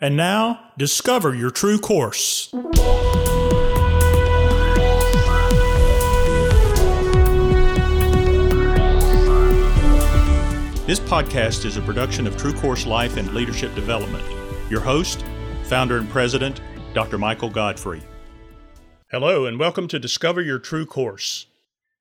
And 0.00 0.16
now, 0.16 0.60
discover 0.78 1.34
your 1.34 1.50
true 1.50 1.80
course. 1.80 2.50
This 10.86 11.00
podcast 11.00 11.64
is 11.64 11.76
a 11.76 11.82
production 11.82 12.28
of 12.28 12.36
True 12.36 12.52
Course 12.52 12.86
Life 12.86 13.16
and 13.16 13.34
Leadership 13.34 13.74
Development. 13.74 14.24
Your 14.70 14.78
host, 14.78 15.24
founder 15.64 15.96
and 15.96 16.08
president, 16.08 16.60
Dr. 16.94 17.18
Michael 17.18 17.50
Godfrey. 17.50 18.04
Hello, 19.10 19.46
and 19.46 19.58
welcome 19.58 19.88
to 19.88 19.98
Discover 19.98 20.42
Your 20.42 20.60
True 20.60 20.86
Course. 20.86 21.46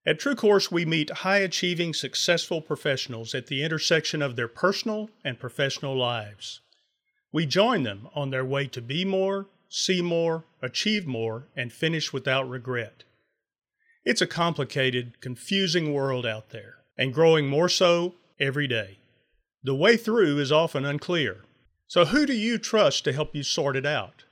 At 0.06 0.20
True 0.20 0.36
Course, 0.36 0.72
we 0.72 0.86
meet 0.86 1.10
high 1.10 1.40
achieving, 1.40 1.96
successful 1.96 2.62
professionals 2.62 3.34
at 3.34 3.48
the 3.48 3.64
intersection 3.64 4.22
of 4.22 4.36
their 4.36 4.48
personal 4.48 5.10
and 5.24 5.40
professional 5.40 5.98
lives. 5.98 6.62
We 7.32 7.46
join 7.46 7.84
them 7.84 8.08
on 8.16 8.30
their 8.30 8.46
way 8.46 8.68
to 8.68 8.82
be 8.82 9.04
more, 9.06 9.48
see 9.70 10.02
more, 10.02 10.46
achieve 10.62 11.06
more, 11.06 11.48
and 11.56 11.72
finish 11.74 12.14
without 12.14 12.50
regret. 12.50 13.04
It's 14.06 14.22
a 14.22 14.28
complicated, 14.28 15.20
confusing 15.20 15.94
world 15.94 16.26
out 16.26 16.52
there, 16.52 16.78
and 16.98 17.14
growing 17.14 17.48
more 17.48 17.70
so 17.70 18.16
every 18.40 18.68
day. 18.68 19.00
The 19.64 19.76
way 19.76 19.98
through 19.98 20.40
is 20.40 20.52
often 20.52 20.86
unclear. 20.86 21.44
So, 21.88 22.06
who 22.06 22.26
do 22.26 22.34
you 22.34 22.58
trust 22.58 23.04
to 23.04 23.14
help 23.14 23.36
you 23.36 23.44
sort 23.44 23.76
it 23.76 23.86
out? 23.86 24.24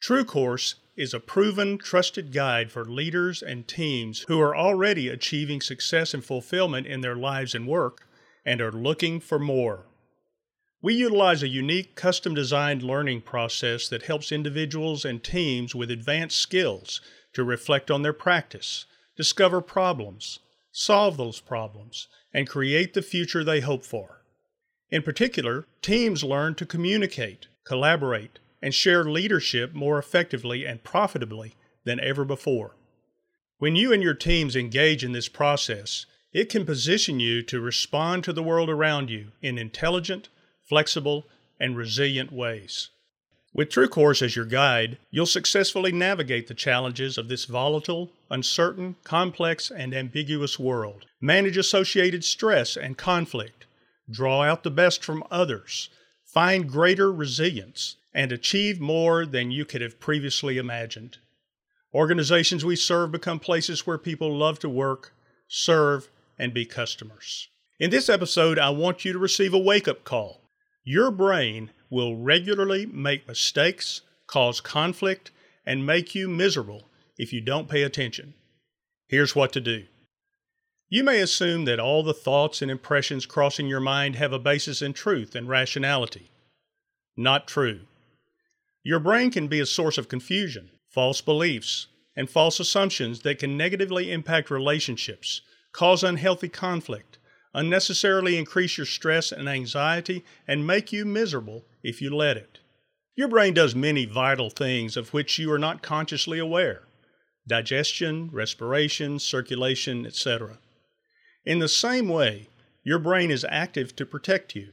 True 0.00 0.24
Course 0.24 0.76
is 0.96 1.14
a 1.14 1.20
proven, 1.20 1.78
trusted 1.78 2.32
guide 2.32 2.72
for 2.72 2.84
leaders 2.84 3.42
and 3.42 3.68
teams 3.68 4.24
who 4.26 4.40
are 4.40 4.56
already 4.56 5.08
achieving 5.08 5.60
success 5.60 6.12
and 6.12 6.24
fulfillment 6.24 6.86
in 6.86 7.00
their 7.00 7.16
lives 7.16 7.54
and 7.54 7.66
work 7.66 8.06
and 8.44 8.60
are 8.60 8.72
looking 8.72 9.20
for 9.20 9.38
more. 9.38 9.86
We 10.80 10.94
utilize 10.94 11.42
a 11.42 11.48
unique, 11.48 11.96
custom 11.96 12.34
designed 12.34 12.84
learning 12.84 13.22
process 13.22 13.88
that 13.88 14.04
helps 14.04 14.30
individuals 14.30 15.04
and 15.04 15.22
teams 15.22 15.74
with 15.74 15.90
advanced 15.90 16.38
skills 16.38 17.00
to 17.32 17.42
reflect 17.42 17.90
on 17.90 18.02
their 18.02 18.12
practice, 18.12 18.86
discover 19.16 19.60
problems, 19.60 20.38
solve 20.70 21.16
those 21.16 21.40
problems, 21.40 22.06
and 22.32 22.48
create 22.48 22.94
the 22.94 23.02
future 23.02 23.42
they 23.42 23.58
hope 23.60 23.84
for. 23.84 24.22
In 24.90 25.02
particular, 25.02 25.66
teams 25.82 26.22
learn 26.22 26.54
to 26.54 26.66
communicate, 26.66 27.48
collaborate, 27.64 28.38
and 28.62 28.72
share 28.72 29.04
leadership 29.04 29.74
more 29.74 29.98
effectively 29.98 30.64
and 30.64 30.84
profitably 30.84 31.56
than 31.84 31.98
ever 31.98 32.24
before. 32.24 32.76
When 33.58 33.74
you 33.74 33.92
and 33.92 34.02
your 34.02 34.14
teams 34.14 34.54
engage 34.54 35.02
in 35.02 35.10
this 35.10 35.28
process, 35.28 36.06
it 36.32 36.48
can 36.48 36.64
position 36.64 37.18
you 37.18 37.42
to 37.42 37.60
respond 37.60 38.22
to 38.24 38.32
the 38.32 38.42
world 38.42 38.70
around 38.70 39.10
you 39.10 39.32
in 39.42 39.58
intelligent, 39.58 40.28
flexible, 40.68 41.24
and 41.58 41.76
resilient 41.76 42.32
ways. 42.32 42.90
With 43.54 43.70
True 43.70 43.88
Course 43.88 44.20
as 44.22 44.36
your 44.36 44.44
guide, 44.44 44.98
you'll 45.10 45.26
successfully 45.26 45.90
navigate 45.90 46.46
the 46.46 46.54
challenges 46.54 47.16
of 47.16 47.28
this 47.28 47.46
volatile, 47.46 48.12
uncertain, 48.30 48.96
complex, 49.04 49.70
and 49.70 49.94
ambiguous 49.94 50.58
world, 50.58 51.06
manage 51.20 51.56
associated 51.56 52.24
stress 52.24 52.76
and 52.76 52.98
conflict, 52.98 53.64
draw 54.10 54.42
out 54.42 54.62
the 54.62 54.70
best 54.70 55.02
from 55.02 55.24
others, 55.30 55.88
find 56.24 56.68
greater 56.68 57.10
resilience, 57.10 57.96
and 58.12 58.30
achieve 58.30 58.80
more 58.80 59.24
than 59.24 59.50
you 59.50 59.64
could 59.64 59.80
have 59.80 59.98
previously 59.98 60.58
imagined. 60.58 61.18
Organizations 61.94 62.64
we 62.64 62.76
serve 62.76 63.10
become 63.10 63.40
places 63.40 63.86
where 63.86 63.98
people 63.98 64.36
love 64.36 64.58
to 64.58 64.68
work, 64.68 65.14
serve, 65.48 66.08
and 66.38 66.52
be 66.52 66.66
customers. 66.66 67.48
In 67.80 67.90
this 67.90 68.08
episode, 68.08 68.58
I 68.58 68.70
want 68.70 69.04
you 69.04 69.12
to 69.12 69.18
receive 69.18 69.54
a 69.54 69.58
wake 69.58 69.88
up 69.88 70.04
call. 70.04 70.47
Your 70.90 71.10
brain 71.10 71.70
will 71.90 72.16
regularly 72.16 72.86
make 72.86 73.28
mistakes, 73.28 74.00
cause 74.26 74.62
conflict, 74.62 75.30
and 75.66 75.84
make 75.84 76.14
you 76.14 76.30
miserable 76.30 76.88
if 77.18 77.30
you 77.30 77.42
don't 77.42 77.68
pay 77.68 77.82
attention. 77.82 78.32
Here's 79.06 79.36
what 79.36 79.52
to 79.52 79.60
do. 79.60 79.84
You 80.88 81.04
may 81.04 81.20
assume 81.20 81.66
that 81.66 81.78
all 81.78 82.02
the 82.02 82.14
thoughts 82.14 82.62
and 82.62 82.70
impressions 82.70 83.26
crossing 83.26 83.66
your 83.66 83.80
mind 83.80 84.16
have 84.16 84.32
a 84.32 84.38
basis 84.38 84.80
in 84.80 84.94
truth 84.94 85.34
and 85.34 85.46
rationality. 85.46 86.30
Not 87.18 87.46
true. 87.46 87.80
Your 88.82 88.98
brain 88.98 89.30
can 89.30 89.46
be 89.46 89.60
a 89.60 89.66
source 89.66 89.98
of 89.98 90.08
confusion, 90.08 90.70
false 90.88 91.20
beliefs, 91.20 91.88
and 92.16 92.30
false 92.30 92.58
assumptions 92.60 93.20
that 93.24 93.38
can 93.38 93.58
negatively 93.58 94.10
impact 94.10 94.50
relationships, 94.50 95.42
cause 95.70 96.02
unhealthy 96.02 96.48
conflict, 96.48 97.07
unnecessarily 97.54 98.36
increase 98.36 98.76
your 98.76 98.86
stress 98.86 99.32
and 99.32 99.48
anxiety, 99.48 100.24
and 100.46 100.66
make 100.66 100.92
you 100.92 101.04
miserable 101.04 101.64
if 101.82 102.00
you 102.02 102.14
let 102.14 102.36
it. 102.36 102.58
Your 103.16 103.28
brain 103.28 103.54
does 103.54 103.74
many 103.74 104.04
vital 104.04 104.50
things 104.50 104.96
of 104.96 105.12
which 105.12 105.38
you 105.38 105.50
are 105.50 105.58
not 105.58 105.82
consciously 105.82 106.38
aware 106.38 106.82
digestion, 107.48 108.28
respiration, 108.30 109.18
circulation, 109.18 110.06
etc. 110.06 110.58
In 111.44 111.58
the 111.58 111.68
same 111.68 112.08
way, 112.08 112.48
your 112.84 112.98
brain 112.98 113.30
is 113.30 113.44
active 113.48 113.96
to 113.96 114.06
protect 114.06 114.54
you. 114.54 114.72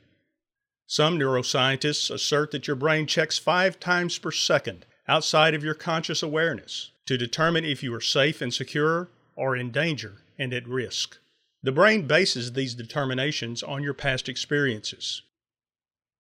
Some 0.87 1.17
neuroscientists 1.17 2.11
assert 2.11 2.51
that 2.51 2.67
your 2.67 2.75
brain 2.75 3.07
checks 3.07 3.39
five 3.39 3.79
times 3.79 4.19
per 4.19 4.31
second 4.31 4.85
outside 5.07 5.53
of 5.53 5.63
your 5.63 5.73
conscious 5.73 6.21
awareness 6.21 6.91
to 7.05 7.17
determine 7.17 7.65
if 7.65 7.81
you 7.81 7.93
are 7.95 8.01
safe 8.01 8.41
and 8.41 8.53
secure 8.53 9.09
or 9.35 9.55
in 9.55 9.71
danger 9.71 10.21
and 10.37 10.53
at 10.53 10.67
risk. 10.67 11.17
The 11.65 11.71
brain 11.71 12.05
bases 12.05 12.53
these 12.53 12.75
determinations 12.75 13.63
on 13.63 13.81
your 13.81 13.95
past 13.95 14.29
experiences. 14.29 15.23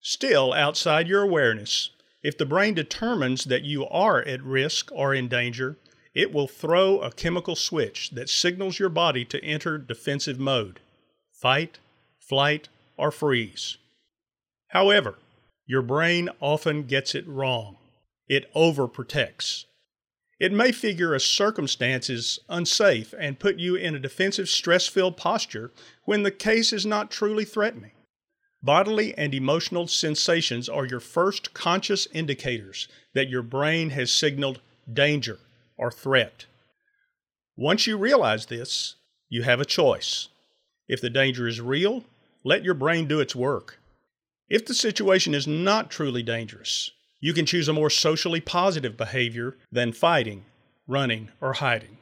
Still, 0.01 0.53
outside 0.53 1.07
your 1.07 1.21
awareness, 1.21 1.91
if 2.23 2.35
the 2.35 2.47
brain 2.47 2.73
determines 2.73 3.43
that 3.43 3.63
you 3.63 3.87
are 3.89 4.23
at 4.23 4.41
risk 4.41 4.89
or 4.91 5.13
in 5.13 5.27
danger, 5.27 5.77
it 6.15 6.33
will 6.33 6.47
throw 6.47 6.99
a 6.99 7.11
chemical 7.11 7.55
switch 7.55 8.09
that 8.15 8.27
signals 8.27 8.79
your 8.79 8.89
body 8.89 9.23
to 9.25 9.43
enter 9.43 9.77
defensive 9.77 10.39
mode 10.39 10.79
fight, 11.31 11.77
flight, 12.17 12.69
or 12.97 13.11
freeze. 13.11 13.77
However, 14.69 15.19
your 15.67 15.83
brain 15.83 16.27
often 16.39 16.87
gets 16.87 17.13
it 17.13 17.27
wrong. 17.27 17.77
It 18.27 18.51
overprotects. 18.55 19.65
It 20.39 20.51
may 20.51 20.71
figure 20.71 21.13
a 21.13 21.19
circumstance 21.19 22.09
is 22.09 22.39
unsafe 22.49 23.13
and 23.17 23.39
put 23.39 23.57
you 23.57 23.75
in 23.75 23.95
a 23.95 23.99
defensive, 23.99 24.49
stress 24.49 24.87
filled 24.87 25.15
posture 25.15 25.71
when 26.03 26.23
the 26.23 26.31
case 26.31 26.73
is 26.73 26.85
not 26.85 27.09
truly 27.09 27.45
threatening. 27.45 27.91
Bodily 28.61 29.17
and 29.17 29.33
emotional 29.33 29.87
sensations 29.87 30.67
are 30.67 30.85
your 30.85 30.99
first 30.99 31.53
conscious 31.53 32.07
indicators 32.11 32.87
that 33.13 33.29
your 33.29 33.43
brain 33.43 33.91
has 33.91 34.11
signaled 34.11 34.59
danger 34.91 35.39
or 35.77 35.91
threat. 35.91 36.45
Once 37.55 37.87
you 37.87 37.97
realize 37.97 38.47
this, 38.47 38.95
you 39.29 39.43
have 39.43 39.61
a 39.61 39.65
choice. 39.65 40.27
If 40.87 40.99
the 40.99 41.09
danger 41.09 41.47
is 41.47 41.61
real, 41.61 42.03
let 42.43 42.63
your 42.63 42.73
brain 42.73 43.07
do 43.07 43.19
its 43.19 43.35
work. 43.35 43.79
If 44.49 44.65
the 44.65 44.73
situation 44.73 45.33
is 45.33 45.47
not 45.47 45.89
truly 45.89 46.23
dangerous, 46.23 46.91
you 47.25 47.33
can 47.33 47.47
choose 47.47 47.67
a 47.67 47.73
more 47.73 47.89
socially 47.89 48.39
positive 48.39 48.95
behavior 48.95 49.57
than 49.71 49.91
fighting, 49.91 50.45
running, 50.85 51.31
or 51.41 51.53
hiding. 51.53 51.97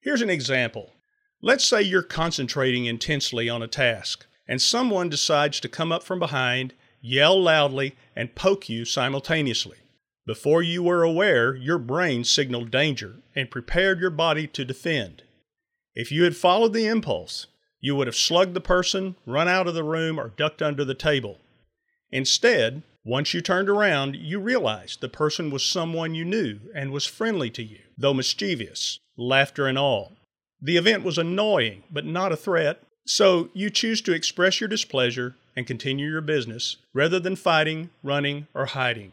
Here's 0.00 0.22
an 0.22 0.30
example. 0.30 0.92
Let's 1.42 1.64
say 1.64 1.82
you're 1.82 2.04
concentrating 2.04 2.86
intensely 2.86 3.48
on 3.48 3.64
a 3.64 3.66
task, 3.66 4.26
and 4.46 4.62
someone 4.62 5.08
decides 5.08 5.58
to 5.58 5.68
come 5.68 5.90
up 5.90 6.04
from 6.04 6.20
behind, 6.20 6.72
yell 7.00 7.36
loudly, 7.42 7.96
and 8.14 8.36
poke 8.36 8.68
you 8.68 8.84
simultaneously. 8.84 9.78
Before 10.24 10.62
you 10.62 10.84
were 10.84 11.02
aware, 11.02 11.56
your 11.56 11.78
brain 11.78 12.22
signaled 12.22 12.70
danger 12.70 13.16
and 13.34 13.50
prepared 13.50 13.98
your 13.98 14.10
body 14.10 14.46
to 14.46 14.64
defend. 14.64 15.24
If 15.96 16.12
you 16.12 16.22
had 16.22 16.36
followed 16.36 16.74
the 16.74 16.86
impulse, 16.86 17.48
you 17.80 17.96
would 17.96 18.06
have 18.06 18.14
slugged 18.14 18.54
the 18.54 18.60
person, 18.60 19.16
run 19.26 19.48
out 19.48 19.66
of 19.66 19.74
the 19.74 19.82
room, 19.82 20.16
or 20.16 20.28
ducked 20.28 20.62
under 20.62 20.84
the 20.84 20.94
table. 20.94 21.40
Instead, 22.12 22.84
once 23.04 23.34
you 23.34 23.40
turned 23.42 23.68
around, 23.68 24.16
you 24.16 24.40
realized 24.40 25.00
the 25.00 25.08
person 25.08 25.50
was 25.50 25.62
someone 25.62 26.14
you 26.14 26.24
knew 26.24 26.58
and 26.74 26.90
was 26.90 27.04
friendly 27.04 27.50
to 27.50 27.62
you, 27.62 27.80
though 27.98 28.14
mischievous, 28.14 28.98
laughter 29.16 29.66
and 29.66 29.76
all. 29.76 30.12
The 30.60 30.78
event 30.78 31.04
was 31.04 31.18
annoying, 31.18 31.82
but 31.90 32.06
not 32.06 32.32
a 32.32 32.36
threat, 32.36 32.82
so 33.06 33.50
you 33.52 33.68
choose 33.68 34.00
to 34.02 34.14
express 34.14 34.58
your 34.58 34.68
displeasure 34.68 35.36
and 35.54 35.66
continue 35.66 36.08
your 36.08 36.22
business 36.22 36.78
rather 36.94 37.20
than 37.20 37.36
fighting, 37.36 37.90
running, 38.02 38.46
or 38.54 38.66
hiding. 38.66 39.12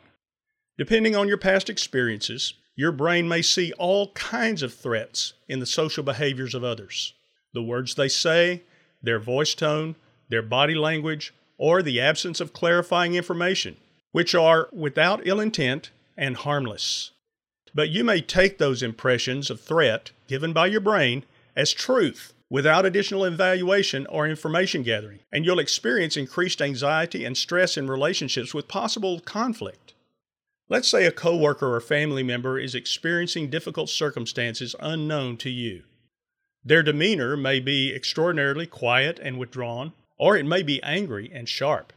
Depending 0.78 1.16
on 1.16 1.28
your 1.28 1.38
past 1.38 1.70
experiences, 1.70 2.54
your 2.76 2.94
brain 2.94 3.28
may 3.28 3.42
see 3.42 3.74
all 3.74 4.14
kinds 4.14 4.64
of 4.64 4.74
threats 4.74 5.34
in 5.50 5.60
the 5.60 5.66
social 5.66 6.04
behaviors 6.04 6.56
of 6.56 6.64
others. 6.64 7.14
The 7.54 7.62
words 7.62 7.96
they 7.96 8.08
say, 8.08 8.64
their 9.04 9.20
voice 9.20 9.54
tone, 9.54 9.96
their 10.30 10.42
body 10.42 10.76
language, 10.76 11.34
or 11.62 11.84
the 11.84 12.02
absence 12.02 12.42
of 12.42 12.54
clarifying 12.54 13.14
information, 13.14 13.78
which 14.12 14.34
are 14.34 14.68
without 14.72 15.22
ill 15.28 15.40
intent 15.40 15.92
and 16.18 16.36
harmless. 16.38 17.12
But 17.76 17.92
you 17.92 18.04
may 18.04 18.20
take 18.20 18.58
those 18.58 18.82
impressions 18.82 19.52
of 19.52 19.62
threat 19.62 20.10
given 20.28 20.54
by 20.54 20.66
your 20.66 20.82
brain 20.82 21.24
as 21.56 21.72
truth 21.72 22.34
without 22.50 22.84
additional 22.84 23.26
evaluation 23.26 24.08
or 24.08 24.28
information 24.28 24.82
gathering, 24.82 25.20
and 25.32 25.46
you'll 25.46 25.60
experience 25.60 26.18
increased 26.18 26.64
anxiety 26.64 27.24
and 27.24 27.38
stress 27.38 27.78
in 27.78 27.88
relationships 27.88 28.56
with 28.56 28.68
possible 28.68 29.20
conflict. 29.20 29.94
Let's 30.68 30.88
say 30.88 31.06
a 31.06 31.12
coworker 31.12 31.76
or 31.76 31.80
family 31.80 32.24
member 32.24 32.58
is 32.58 32.74
experiencing 32.74 33.52
difficult 33.52 33.92
circumstances 33.92 34.76
unknown 34.80 35.38
to 35.38 35.52
you. 35.52 35.84
Their 36.66 36.82
demeanor 36.82 37.38
may 37.38 37.60
be 37.60 37.94
extraordinarily 37.94 38.66
quiet 38.66 39.20
and 39.22 39.38
withdrawn, 39.38 39.94
or 40.22 40.38
it 40.38 40.46
may 40.46 40.62
be 40.62 40.82
angry 40.84 41.32
and 41.34 41.50
sharp. 41.50 41.92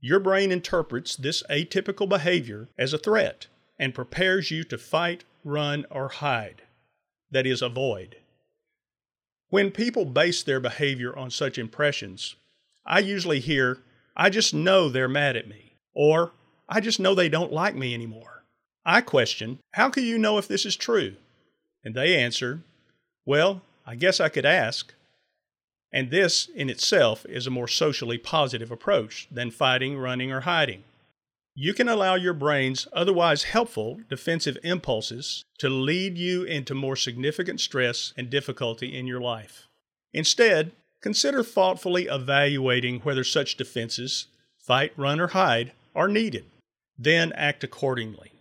Your 0.00 0.20
brain 0.20 0.52
interprets 0.52 1.16
this 1.16 1.42
atypical 1.48 2.06
behavior 2.06 2.68
as 2.76 2.92
a 2.92 2.98
threat 2.98 3.46
and 3.78 3.94
prepares 3.94 4.50
you 4.50 4.64
to 4.64 4.76
fight, 4.76 5.24
run, 5.42 5.86
or 5.90 6.08
hide. 6.08 6.60
That 7.30 7.46
is, 7.46 7.62
avoid. 7.62 8.16
When 9.48 9.70
people 9.70 10.04
base 10.04 10.42
their 10.42 10.60
behavior 10.60 11.16
on 11.16 11.30
such 11.30 11.56
impressions, 11.56 12.36
I 12.84 12.98
usually 12.98 13.40
hear, 13.40 13.78
I 14.14 14.28
just 14.28 14.52
know 14.52 14.90
they're 14.90 15.08
mad 15.08 15.36
at 15.36 15.48
me, 15.48 15.72
or 15.94 16.32
I 16.68 16.80
just 16.80 17.00
know 17.00 17.14
they 17.14 17.30
don't 17.30 17.52
like 17.52 17.74
me 17.74 17.94
anymore. 17.94 18.44
I 18.84 19.00
question, 19.00 19.58
How 19.72 19.88
can 19.88 20.04
you 20.04 20.18
know 20.18 20.36
if 20.36 20.48
this 20.48 20.66
is 20.66 20.76
true? 20.76 21.16
And 21.82 21.94
they 21.94 22.14
answer, 22.14 22.60
Well, 23.24 23.62
I 23.86 23.94
guess 23.94 24.20
I 24.20 24.28
could 24.28 24.44
ask. 24.44 24.92
And 25.92 26.10
this 26.10 26.48
in 26.54 26.68
itself 26.68 27.24
is 27.26 27.46
a 27.46 27.50
more 27.50 27.68
socially 27.68 28.18
positive 28.18 28.70
approach 28.70 29.28
than 29.30 29.50
fighting, 29.50 29.98
running, 29.98 30.32
or 30.32 30.40
hiding. 30.40 30.84
You 31.54 31.72
can 31.72 31.88
allow 31.88 32.16
your 32.16 32.34
brain's 32.34 32.86
otherwise 32.92 33.44
helpful 33.44 34.00
defensive 34.10 34.58
impulses 34.62 35.42
to 35.58 35.70
lead 35.70 36.18
you 36.18 36.42
into 36.42 36.74
more 36.74 36.96
significant 36.96 37.60
stress 37.60 38.12
and 38.16 38.28
difficulty 38.28 38.94
in 38.94 39.06
your 39.06 39.22
life. 39.22 39.66
Instead, 40.12 40.72
consider 41.00 41.42
thoughtfully 41.42 42.08
evaluating 42.08 43.00
whether 43.00 43.24
such 43.24 43.56
defenses, 43.56 44.26
fight, 44.58 44.92
run, 44.98 45.18
or 45.18 45.28
hide, 45.28 45.72
are 45.94 46.08
needed. 46.08 46.44
Then 46.98 47.32
act 47.32 47.64
accordingly. 47.64 48.32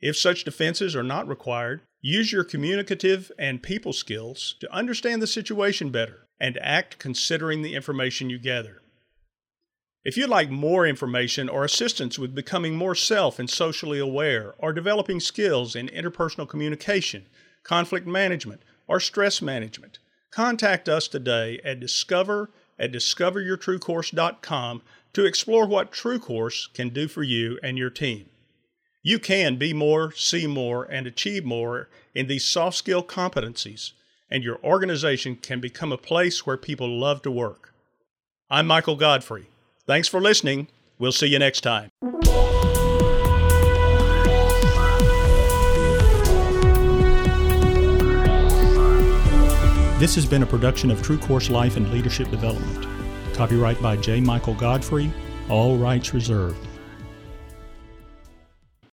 If 0.00 0.16
such 0.16 0.44
defenses 0.44 0.94
are 0.94 1.02
not 1.02 1.26
required, 1.26 1.80
use 2.06 2.30
your 2.30 2.44
communicative 2.44 3.32
and 3.36 3.64
people 3.64 3.92
skills 3.92 4.54
to 4.60 4.72
understand 4.72 5.20
the 5.20 5.26
situation 5.26 5.90
better 5.90 6.28
and 6.38 6.56
act 6.58 7.00
considering 7.00 7.62
the 7.62 7.74
information 7.74 8.30
you 8.30 8.38
gather. 8.38 8.80
If 10.04 10.16
you'd 10.16 10.30
like 10.30 10.48
more 10.48 10.86
information 10.86 11.48
or 11.48 11.64
assistance 11.64 12.16
with 12.16 12.32
becoming 12.32 12.76
more 12.76 12.94
self 12.94 13.40
and 13.40 13.50
socially 13.50 13.98
aware 13.98 14.54
or 14.58 14.72
developing 14.72 15.18
skills 15.18 15.74
in 15.74 15.88
interpersonal 15.88 16.48
communication, 16.48 17.26
conflict 17.64 18.06
management, 18.06 18.62
or 18.86 19.00
stress 19.00 19.42
management, 19.42 19.98
contact 20.30 20.88
us 20.88 21.08
today 21.08 21.60
at 21.64 21.80
discover 21.80 22.50
at 22.78 22.92
discoveryourtruecourse.com 22.92 24.82
to 25.12 25.24
explore 25.24 25.66
what 25.66 25.90
TrueCourse 25.90 26.72
can 26.72 26.90
do 26.90 27.08
for 27.08 27.24
you 27.24 27.58
and 27.64 27.76
your 27.76 27.90
team. 27.90 28.28
You 29.06 29.20
can 29.20 29.54
be 29.54 29.72
more, 29.72 30.10
see 30.10 30.48
more, 30.48 30.82
and 30.82 31.06
achieve 31.06 31.44
more 31.44 31.88
in 32.12 32.26
these 32.26 32.44
soft 32.44 32.76
skill 32.76 33.04
competencies, 33.04 33.92
and 34.28 34.42
your 34.42 34.58
organization 34.64 35.36
can 35.36 35.60
become 35.60 35.92
a 35.92 35.96
place 35.96 36.44
where 36.44 36.56
people 36.56 36.88
love 36.88 37.22
to 37.22 37.30
work. 37.30 37.72
I'm 38.50 38.66
Michael 38.66 38.96
Godfrey. 38.96 39.46
Thanks 39.86 40.08
for 40.08 40.20
listening. 40.20 40.66
We'll 40.98 41.12
see 41.12 41.28
you 41.28 41.38
next 41.38 41.60
time. 41.60 41.88
This 50.00 50.16
has 50.16 50.26
been 50.26 50.42
a 50.42 50.46
production 50.46 50.90
of 50.90 51.00
True 51.00 51.18
Course 51.18 51.48
Life 51.48 51.76
and 51.76 51.92
Leadership 51.92 52.28
Development. 52.32 52.88
Copyright 53.36 53.80
by 53.80 53.98
J. 53.98 54.20
Michael 54.20 54.54
Godfrey, 54.54 55.12
all 55.48 55.76
rights 55.76 56.12
reserved. 56.12 56.65